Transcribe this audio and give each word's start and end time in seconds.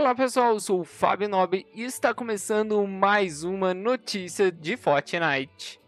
Olá 0.00 0.14
pessoal, 0.14 0.54
eu 0.54 0.60
sou 0.60 0.80
o 0.80 0.84
Fábio 0.84 1.28
Nobre 1.28 1.66
e 1.74 1.82
está 1.82 2.14
começando 2.14 2.86
mais 2.86 3.44
uma 3.44 3.74
notícia 3.74 4.50
de 4.50 4.74
Fortnite. 4.74 5.78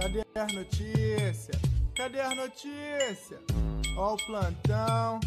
Cadê 0.00 0.24
as 0.34 0.50
notícias? 0.54 1.60
Cadê 1.94 2.20
as 2.22 2.34
notícias? 2.34 3.42
Ó 3.98 4.14
o 4.14 4.16
plantão, 4.16 5.20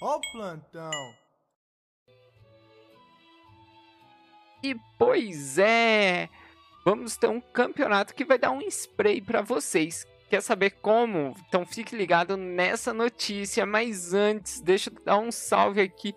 ó 0.00 0.16
o 0.16 0.20
plantão. 0.30 0.92
E 4.62 4.76
pois 4.96 5.58
é, 5.58 6.28
vamos 6.84 7.16
ter 7.16 7.26
um 7.26 7.40
campeonato 7.40 8.14
que 8.14 8.24
vai 8.24 8.38
dar 8.38 8.52
um 8.52 8.60
spray 8.60 9.20
para 9.20 9.42
vocês. 9.42 10.06
Quer 10.32 10.40
saber 10.40 10.70
como? 10.80 11.36
Então 11.46 11.66
fique 11.66 11.94
ligado 11.94 12.38
nessa 12.38 12.94
notícia. 12.94 13.66
Mas 13.66 14.14
antes, 14.14 14.62
deixa 14.62 14.88
eu 14.88 15.04
dar 15.04 15.18
um 15.18 15.30
salve 15.30 15.82
aqui 15.82 16.14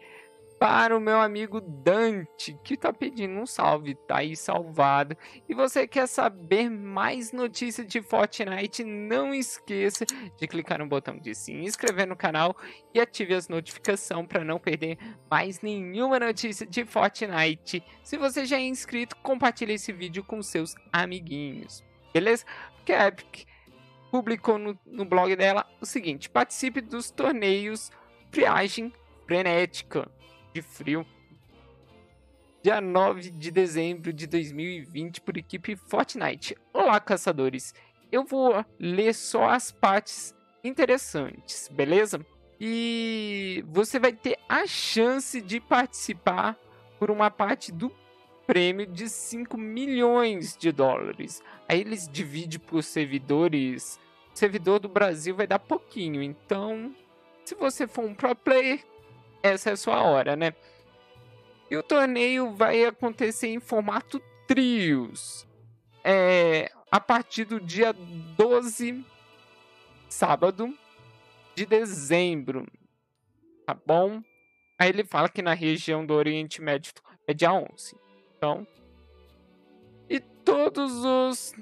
para 0.58 0.96
o 0.96 1.02
meu 1.02 1.20
amigo 1.20 1.60
Dante, 1.60 2.58
que 2.64 2.78
tá 2.78 2.94
pedindo 2.94 3.34
um 3.34 3.46
salve, 3.46 3.94
tá 3.94 4.20
aí 4.20 4.34
salvado. 4.34 5.18
E 5.50 5.54
você 5.54 5.86
quer 5.86 6.08
saber 6.08 6.70
mais 6.70 7.34
notícias 7.34 7.86
de 7.86 8.02
Fortnite? 8.02 8.86
Não 8.86 9.34
esqueça 9.34 10.06
de 10.06 10.48
clicar 10.48 10.80
no 10.80 10.88
botão 10.88 11.18
de 11.20 11.36
se 11.36 11.52
inscrever 11.52 12.08
no 12.08 12.16
canal 12.16 12.56
e 12.94 13.02
ative 13.02 13.34
as 13.34 13.50
notificações 13.50 14.28
para 14.28 14.46
não 14.46 14.58
perder 14.58 14.98
mais 15.30 15.60
nenhuma 15.60 16.22
notícia 16.22 16.66
de 16.66 16.86
Fortnite. 16.86 17.84
Se 18.02 18.16
você 18.16 18.46
já 18.46 18.56
é 18.56 18.62
inscrito, 18.62 19.18
compartilhe 19.18 19.74
esse 19.74 19.92
vídeo 19.92 20.24
com 20.24 20.42
seus 20.42 20.74
amiguinhos, 20.94 21.84
beleza? 22.14 22.46
Porque 22.78 22.94
Epic 22.94 23.46
publicou 24.16 24.58
no, 24.58 24.80
no 24.86 25.04
blog 25.04 25.36
dela 25.36 25.68
o 25.82 25.86
seguinte: 25.86 26.30
participe 26.30 26.80
dos 26.80 27.12
torneios 27.12 27.92
Triagem 28.32 28.94
Frenética 29.28 30.10
de 30.54 30.62
Frio, 30.62 31.06
dia 32.64 32.80
9 32.80 33.30
de 33.32 33.52
dezembro 33.52 34.14
de 34.14 34.26
2020, 34.26 35.20
por 35.20 35.36
equipe 35.36 35.76
Fortnite. 35.76 36.56
Olá, 36.72 36.98
caçadores! 37.02 37.74
Eu 38.10 38.24
vou 38.24 38.64
ler 38.80 39.14
só 39.14 39.50
as 39.50 39.70
partes 39.70 40.34
interessantes, 40.64 41.70
beleza? 41.70 42.26
E 42.58 43.66
você 43.68 44.00
vai 44.00 44.14
ter 44.14 44.40
a 44.48 44.66
chance 44.66 45.42
de 45.42 45.60
participar 45.60 46.58
por 46.98 47.12
uma 47.12 47.30
parte 47.30 47.70
do 47.70 47.92
prêmio 48.48 48.86
de 48.86 49.10
5 49.10 49.58
milhões 49.58 50.56
de 50.56 50.72
dólares. 50.72 51.44
Aí 51.68 51.82
eles 51.82 52.08
dividem 52.08 52.60
por 52.60 52.82
servidores 52.82 54.00
servidor 54.36 54.80
do 54.80 54.90
Brasil 54.90 55.36
vai 55.36 55.48
dar 55.48 55.60
pouquinho. 55.60 56.22
Então, 56.22 56.94
se 57.46 57.56
você 57.56 57.88
for 57.88 58.06
um 58.06 58.14
pro 58.14 58.36
player, 58.36 58.84
essa 59.42 59.70
é 59.70 59.74
a 59.74 59.78
sua 59.78 60.04
hora, 60.04 60.36
né? 60.36 60.54
E 61.70 61.78
o 61.78 61.82
torneio 61.82 62.54
vai 62.54 62.84
acontecer 62.86 63.48
em 63.48 63.60
formato 63.60 64.22
trios. 64.48 65.48
É, 66.04 66.72
a 66.92 67.00
partir 67.00 67.46
do 67.46 67.60
dia 67.60 67.94
12, 68.38 69.04
sábado 70.08 70.78
de 71.56 71.66
dezembro. 71.66 72.68
Tá 73.66 73.74
bom? 73.74 74.22
Aí 74.78 74.90
ele 74.90 75.04
fala 75.04 75.30
que 75.30 75.42
na 75.42 75.54
região 75.54 76.06
do 76.06 76.14
Oriente 76.14 76.62
Médio 76.62 76.94
é 77.28 77.34
dia 77.34 77.54
11. 77.54 77.96
Então. 78.38 78.68
E 80.08 80.20
todos 80.20 80.94
os 81.04 81.56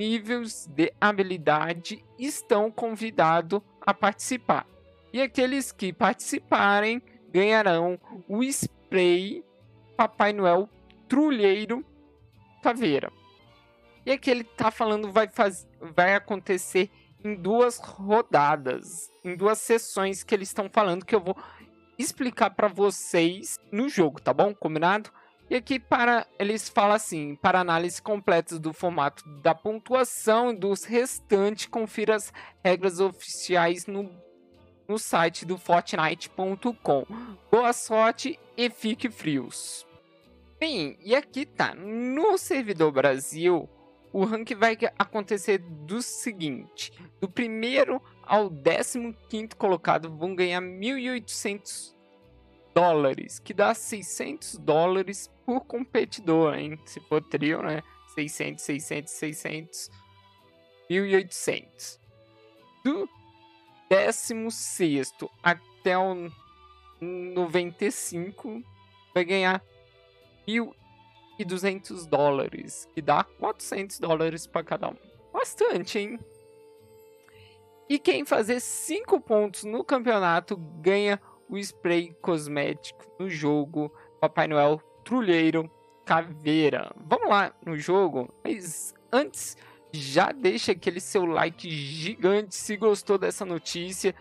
níveis 0.00 0.66
de 0.66 0.90
habilidade 0.98 2.02
estão 2.18 2.70
convidados 2.70 3.60
a 3.82 3.92
participar. 3.92 4.66
E 5.12 5.20
aqueles 5.20 5.70
que 5.72 5.92
participarem 5.92 7.02
ganharão 7.30 8.00
o 8.26 8.42
spray 8.42 9.44
Papai 9.98 10.32
Noel 10.32 10.70
Trulheiro 11.06 11.84
Caveira. 12.62 13.12
E 14.06 14.10
aquele 14.10 14.42
que 14.42 14.54
tá 14.54 14.70
falando 14.70 15.12
vai, 15.12 15.28
faz... 15.28 15.68
vai 15.78 16.14
acontecer 16.14 16.90
em 17.22 17.34
duas 17.34 17.78
rodadas, 17.78 19.12
em 19.22 19.36
duas 19.36 19.58
sessões 19.58 20.24
que 20.24 20.34
eles 20.34 20.48
estão 20.48 20.70
falando 20.72 21.04
que 21.04 21.14
eu 21.14 21.20
vou 21.20 21.36
explicar 21.98 22.48
para 22.48 22.68
vocês 22.68 23.58
no 23.70 23.86
jogo, 23.86 24.18
tá 24.18 24.32
bom? 24.32 24.54
Combinado? 24.54 25.10
E 25.50 25.56
aqui 25.56 25.80
para 25.80 26.28
eles 26.38 26.68
falam 26.68 26.94
assim, 26.94 27.34
para 27.34 27.58
análise 27.58 28.00
completa 28.00 28.56
do 28.56 28.72
formato 28.72 29.28
da 29.42 29.52
pontuação 29.52 30.54
dos 30.54 30.84
restantes, 30.84 31.66
confira 31.66 32.14
as 32.14 32.32
regras 32.64 33.00
oficiais 33.00 33.84
no, 33.84 34.08
no 34.86 34.96
site 34.96 35.44
do 35.44 35.58
Fortnite.com. 35.58 37.04
Boa 37.50 37.72
sorte 37.72 38.38
e 38.56 38.70
fique 38.70 39.10
frios. 39.10 39.84
Bem, 40.60 40.96
e 41.04 41.16
aqui 41.16 41.44
tá, 41.44 41.74
no 41.74 42.38
servidor 42.38 42.92
Brasil, 42.92 43.68
o 44.12 44.22
rank 44.24 44.52
vai 44.54 44.78
acontecer 44.96 45.58
do 45.58 46.00
seguinte, 46.00 46.92
do 47.20 47.28
primeiro 47.28 48.00
ao 48.22 48.48
15 48.48 49.16
quinto 49.28 49.56
colocado 49.56 50.16
vão 50.16 50.32
ganhar 50.32 50.62
1.800 50.62 51.98
dólares, 52.74 53.38
que 53.38 53.52
dá 53.52 53.74
600 53.74 54.58
dólares 54.58 55.30
por 55.44 55.64
competidor, 55.64 56.56
hein? 56.56 56.78
Se 56.84 57.00
for 57.00 57.22
trio, 57.22 57.62
né? 57.62 57.82
600, 58.14 58.62
600, 58.62 59.12
600, 59.12 59.90
1.800. 60.90 61.98
Do 62.84 63.08
16 63.88 65.12
até 65.42 65.98
o 65.98 66.30
95 67.00 68.62
vai 69.14 69.24
ganhar 69.24 69.62
1.200 70.46 72.06
dólares, 72.06 72.88
que 72.94 73.02
dá 73.02 73.24
400 73.24 73.98
dólares 73.98 74.46
para 74.46 74.64
cada 74.64 74.88
um. 74.88 74.96
Bastante, 75.32 75.98
hein? 75.98 76.18
E 77.88 77.98
quem 77.98 78.24
fazer 78.24 78.60
5 78.60 79.20
pontos 79.20 79.64
no 79.64 79.82
campeonato 79.82 80.56
ganha 80.56 81.20
o 81.50 81.58
spray 81.58 82.14
cosmético 82.22 83.04
no 83.18 83.28
jogo 83.28 83.92
Papai 84.20 84.46
Noel 84.46 84.80
Trulheiro 85.04 85.70
Caveira. 86.04 86.94
Vamos 86.96 87.28
lá 87.28 87.52
no 87.66 87.76
jogo, 87.76 88.32
mas 88.44 88.94
antes 89.12 89.56
já 89.92 90.30
deixa 90.30 90.72
aquele 90.72 91.00
seu 91.00 91.24
like 91.26 91.68
gigante 91.68 92.54
se 92.54 92.76
gostou 92.76 93.18
dessa 93.18 93.44
notícia. 93.44 94.14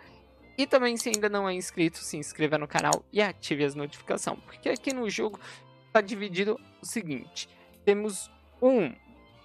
E 0.58 0.68
também 0.68 0.98
se 0.98 1.10
ainda 1.10 1.30
não 1.30 1.48
é 1.48 1.54
inscrito, 1.54 2.00
se 2.00 2.18
inscreva 2.18 2.58
no 2.58 2.68
canal 2.68 3.06
e 3.14 3.22
ative 3.22 3.64
as 3.64 3.76
notificações. 3.76 4.40
Porque 4.46 4.68
aqui 4.68 4.92
no 4.92 5.10
jogo 5.10 5.40
está 5.88 6.02
dividido 6.02 6.60
o 6.82 6.86
seguinte. 6.86 7.48
Temos 7.86 8.30
um, 8.62 8.94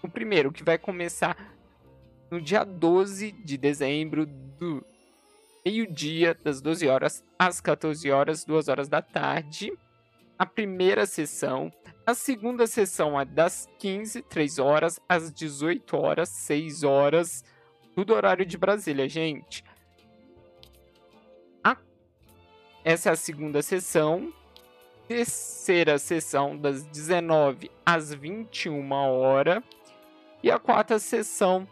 o 0.02 0.08
primeiro 0.08 0.50
que 0.50 0.64
vai 0.64 0.76
começar 0.76 1.54
no 2.30 2.40
dia 2.40 2.64
12 2.64 3.30
de 3.30 3.56
dezembro 3.56 4.26
do 4.26 4.84
meio-dia, 5.64 6.36
das 6.44 6.60
12 6.60 6.86
horas 6.86 7.24
às 7.38 7.60
14 7.60 8.10
horas, 8.10 8.44
2 8.44 8.68
horas 8.68 8.88
da 8.88 9.00
tarde. 9.00 9.72
A 10.38 10.44
primeira 10.44 11.06
sessão. 11.06 11.72
A 12.04 12.12
segunda 12.12 12.66
sessão 12.66 13.18
é 13.18 13.24
das 13.24 13.66
15, 13.78 14.22
3 14.22 14.58
horas, 14.58 15.00
às 15.08 15.32
18 15.32 15.96
horas, 15.96 16.28
6 16.28 16.82
horas. 16.82 17.44
Tudo 17.94 18.12
horário 18.12 18.44
de 18.44 18.58
Brasília, 18.58 19.08
gente. 19.08 19.64
A... 21.62 21.76
Essa 22.84 23.10
é 23.10 23.12
a 23.12 23.16
segunda 23.16 23.62
sessão. 23.62 24.32
Terceira 25.08 25.98
sessão, 25.98 26.56
das 26.56 26.84
19 26.84 27.70
às 27.86 28.12
21 28.12 28.90
horas. 28.92 29.62
E 30.42 30.50
a 30.50 30.58
quarta 30.58 30.98
sessão, 30.98 31.66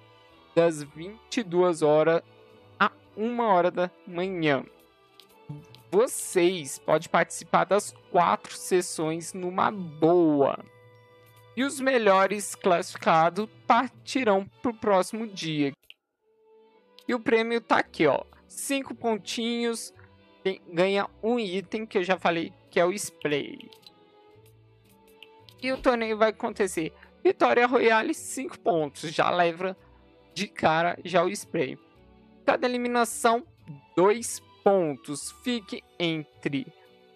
das 0.55 0.83
22 0.83 1.83
horas 1.83 2.23
uma 3.17 3.47
hora 3.47 3.71
da 3.71 3.91
manhã. 4.07 4.65
Vocês 5.91 6.79
podem 6.79 7.09
participar 7.09 7.65
das 7.65 7.93
quatro 8.11 8.57
sessões 8.57 9.33
numa 9.33 9.71
boa. 9.71 10.59
E 11.55 11.65
os 11.65 11.81
melhores 11.81 12.55
classificados 12.55 13.49
partirão 13.67 14.47
para 14.63 14.71
o 14.71 14.77
próximo 14.77 15.27
dia. 15.27 15.73
E 17.07 17.15
o 17.15 17.21
prêmio 17.21 17.61
tá 17.61 17.79
aqui, 17.79 18.07
ó. 18.07 18.25
Cinco 18.49 18.95
pontinhos. 18.95 19.93
Tem, 20.43 20.61
ganha 20.73 21.09
um 21.23 21.39
item 21.39 21.85
que 21.85 21.99
eu 21.99 22.03
já 22.03 22.19
falei 22.19 22.53
que 22.71 22.81
é 22.81 22.85
o 22.85 22.93
spray. 22.93 23.71
E 25.63 25.71
o 25.71 25.77
torneio 25.77 26.17
vai 26.17 26.31
acontecer. 26.31 26.93
Vitória 27.23 27.67
Royale, 27.67 28.15
5 28.15 28.59
pontos. 28.59 29.03
Já 29.13 29.31
leva 29.31 29.77
de 30.35 30.49
cara 30.49 30.99
já 31.05 31.23
o 31.23 31.29
spray. 31.29 31.79
Cada 32.45 32.67
eliminação, 32.67 33.45
dois 33.97 34.41
pontos. 34.65 35.33
Fique 35.43 35.83
entre 35.99 36.67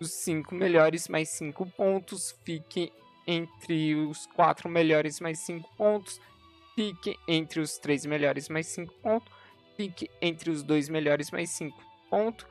os 0.00 0.12
cinco 0.12 0.54
melhores 0.54 1.08
mais 1.08 1.28
cinco 1.30 1.66
pontos. 1.66 2.36
Fique 2.44 2.92
entre 3.26 3.94
os 3.94 4.26
quatro 4.26 4.68
melhores 4.68 5.20
mais 5.20 5.38
cinco 5.40 5.68
pontos. 5.76 6.20
Fique 6.74 7.16
entre 7.26 7.60
os 7.60 7.78
três 7.78 8.04
melhores 8.06 8.48
mais 8.48 8.66
cinco 8.66 8.92
pontos. 8.94 9.32
Fique 9.76 10.10
entre 10.20 10.50
os 10.50 10.62
dois 10.62 10.88
melhores 10.88 11.30
mais 11.30 11.50
cinco 11.50 11.82
pontos. 12.08 12.46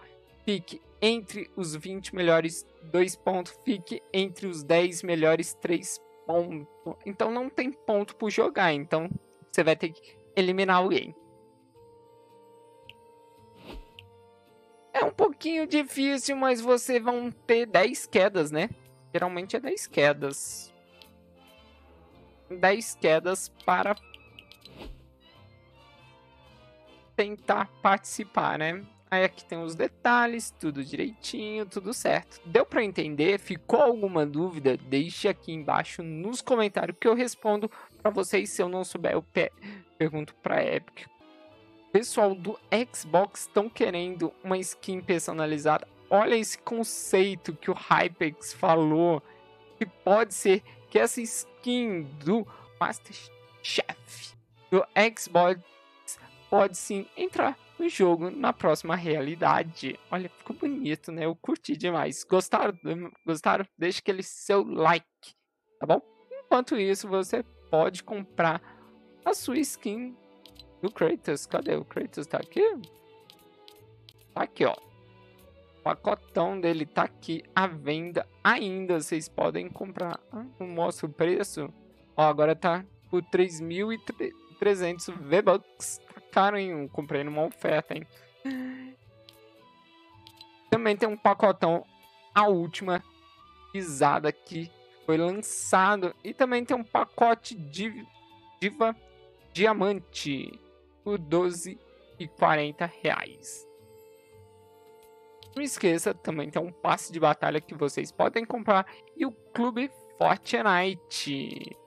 fique 0.46 0.82
entre 1.02 1.50
os 1.56 1.76
20 1.76 2.16
melhores 2.16 2.66
2 2.84 3.16
pontos, 3.18 3.60
fique 3.64 4.02
entre 4.14 4.48
os 4.48 4.64
10 4.64 5.04
melhores 5.04 5.54
3 5.56 6.02
pontos. 6.26 6.68
Então 7.06 7.32
não 7.32 7.50
tem 7.50 7.72
ponto 7.72 8.16
por 8.16 8.32
jogar, 8.32 8.74
então 8.74 9.10
você 9.52 9.64
vai 9.64 9.76
ter 9.76 9.90
que 9.90 10.02
eliminar 10.36 10.78
alguém. 10.78 11.16
É 14.96 15.04
um 15.04 15.12
pouquinho 15.12 15.68
difícil, 15.68 16.38
mas 16.38 16.62
você 16.62 17.02
vão 17.02 17.30
ter 17.30 17.66
10 17.66 18.06
quedas, 18.06 18.50
né? 18.50 18.70
Geralmente 19.14 19.58
é 19.58 19.60
10 19.60 19.88
quedas. 19.88 20.74
10 22.50 22.96
quedas 22.96 23.50
para 23.66 23.94
tentar 27.14 27.66
participar, 27.82 28.58
né? 28.58 28.86
Aí 29.12 29.26
aqui 29.26 29.44
tem 29.44 29.62
os 29.62 29.76
detalhes, 29.76 30.50
tudo 30.50 30.82
direitinho, 30.82 31.66
tudo 31.66 31.94
certo. 31.94 32.40
Deu 32.46 32.66
para 32.66 32.82
entender? 32.82 33.38
Ficou 33.38 33.82
alguma 33.82 34.26
dúvida? 34.26 34.78
Deixe 34.78 35.28
aqui 35.28 35.52
embaixo 35.52 36.02
nos 36.04 36.42
comentários 36.42 36.98
que 36.98 37.08
eu 37.08 37.14
respondo 37.14 37.70
para 38.02 38.12
vocês. 38.12 38.50
Se 38.50 38.62
eu 38.62 38.70
não 38.70 38.86
souber, 38.86 39.12
eu 39.12 39.22
pe 39.22 39.52
pergunto 39.98 40.34
para 40.36 40.64
Epic. 40.64 41.06
Pessoal 41.96 42.36
do 42.36 42.60
Xbox 42.94 43.44
estão 43.44 43.70
querendo 43.70 44.34
uma 44.44 44.58
skin 44.58 45.00
personalizada. 45.00 45.88
Olha 46.10 46.36
esse 46.36 46.58
conceito 46.58 47.56
que 47.56 47.72
o 47.72 47.74
Hypex 47.74 48.52
falou, 48.52 49.24
que 49.78 49.86
pode 49.86 50.34
ser 50.34 50.62
que 50.90 51.00
essa 51.00 51.22
skin 51.22 52.02
do 52.22 52.46
Masterchef 52.78 54.36
do 54.70 54.86
Xbox 55.18 55.62
pode 56.50 56.78
sim 56.78 57.08
entrar 57.16 57.58
no 57.80 57.88
jogo 57.88 58.30
na 58.30 58.52
próxima 58.52 58.98
realidade. 58.98 59.98
Olha, 60.12 60.28
ficou 60.28 60.54
bonito, 60.54 61.14
né? 61.14 61.24
Eu 61.24 61.34
curti 61.34 61.78
demais. 61.78 62.26
Gostaram? 62.26 62.78
Gostaram? 63.26 63.66
Deixa 63.78 64.00
aquele 64.00 64.22
seu 64.22 64.66
like, 64.66 65.08
tá 65.80 65.86
bom? 65.86 66.02
Enquanto 66.44 66.76
isso, 66.76 67.08
você 67.08 67.42
pode 67.72 68.04
comprar 68.04 68.62
a 69.24 69.34
sua 69.34 69.58
skin 69.60 70.14
do 70.82 70.92
Kratos. 70.92 71.46
Cadê 71.46 71.76
o 71.76 71.86
Kratos? 71.86 72.28
Tá 72.28 72.38
aqui? 72.38 72.62
Tá 74.34 74.44
aqui, 74.44 74.66
ó. 74.66 74.74
O 74.74 75.84
pacotão 75.84 76.60
dele 76.60 76.86
tá 76.86 77.04
aqui 77.04 77.44
à 77.56 77.68
venda 77.68 78.28
ainda. 78.44 79.00
Vocês 79.00 79.30
podem 79.30 79.70
comprar. 79.70 80.20
Ah, 80.32 80.46
não 80.60 80.68
mostra 80.68 81.06
o 81.06 81.10
preço. 81.10 81.72
Ó, 82.18 82.24
agora 82.24 82.56
tá 82.56 82.84
por 83.10 83.22
3.300 83.24 85.12
V-Bucks 85.12 86.02
caro, 86.36 86.58
hein? 86.58 86.90
Comprei 86.90 87.24
numa 87.24 87.46
oferta, 87.46 87.94
hein? 87.94 88.06
Também 90.70 90.98
tem 90.98 91.08
um 91.08 91.16
pacotão, 91.16 91.86
a 92.34 92.48
última 92.48 93.02
pisada 93.72 94.30
que 94.34 94.70
foi 95.06 95.16
lançado. 95.16 96.14
E 96.22 96.34
também 96.34 96.66
tem 96.66 96.76
um 96.76 96.84
pacote 96.84 97.56
de 97.56 98.06
Diva 98.60 98.94
Diamante 99.54 100.60
por 101.06 101.20
12 101.20 101.80
e 102.20 102.28
40 102.28 102.92
reais. 103.02 103.68
Não 105.56 105.64
esqueça, 105.64 106.14
também 106.14 106.50
tem 106.50 106.62
um 106.62 106.72
passe 106.72 107.14
de 107.14 107.20
batalha 107.20 107.62
que 107.62 107.76
vocês 107.76 108.12
podem 108.12 108.44
comprar 108.44 108.86
e 109.16 109.26
o 109.26 109.32
Clube 109.32 109.90
Fortnite. 110.18 111.78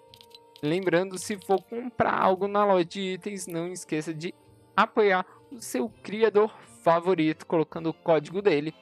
Lembrando, 0.63 1.19
se 1.19 1.37
for 1.37 1.61
comprar 1.65 2.19
algo 2.19 2.47
na 2.47 2.65
loja 2.65 2.85
de 2.85 3.01
itens, 3.01 3.47
não 3.47 3.71
esqueça 3.71 4.15
de 4.15 4.33
apoiar 4.77 5.27
o 5.51 5.61
seu 5.61 5.89
criador 6.03 6.55
favorito, 6.83 7.45
colocando 7.45 7.91
o 7.91 7.95
código 7.95 8.41
dele. 8.41 8.73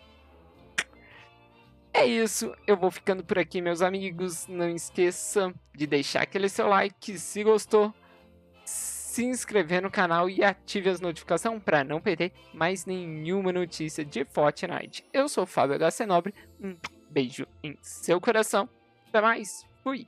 É 1.92 2.04
isso, 2.04 2.54
eu 2.66 2.76
vou 2.76 2.90
ficando 2.90 3.24
por 3.24 3.38
aqui, 3.38 3.62
meus 3.62 3.80
amigos. 3.80 4.46
Não 4.46 4.68
esqueça 4.68 5.52
de 5.74 5.86
deixar 5.86 6.22
aquele 6.22 6.48
seu 6.48 6.68
like 6.68 7.18
se 7.18 7.42
gostou, 7.42 7.92
se 9.16 9.24
inscrever 9.24 9.80
no 9.80 9.90
canal 9.90 10.28
e 10.28 10.44
ative 10.44 10.90
as 10.90 11.00
notificações 11.00 11.62
para 11.62 11.82
não 11.82 12.02
perder 12.02 12.32
mais 12.52 12.84
nenhuma 12.84 13.50
notícia 13.50 14.04
de 14.04 14.26
Fortnite. 14.26 15.06
Eu 15.10 15.26
sou 15.26 15.44
o 15.44 15.46
Fábio 15.46 15.78
HC 15.78 16.04
Nobre, 16.04 16.34
um 16.60 16.76
beijo 17.08 17.46
em 17.62 17.78
seu 17.80 18.20
coração. 18.20 18.68
Até 19.08 19.22
mais, 19.22 19.64
fui. 19.82 20.06